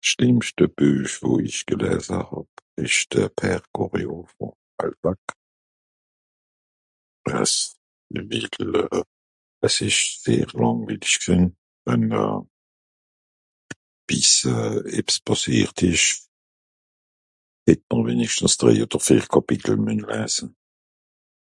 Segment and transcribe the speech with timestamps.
[0.00, 2.50] 's schlimmschte Büesch wo ich geläse hàb
[2.84, 5.24] isch de Père Goriot vom Balzac
[7.28, 7.30] X
[8.30, 8.56] X X
[9.66, 11.44] es isch sehr làngwiilisch gsinn
[11.86, 12.06] denn
[14.06, 16.08] bis euh ebs pàssiert isch
[17.68, 20.46] het mr wenigschtens drei oder vier Kàpitel mien läse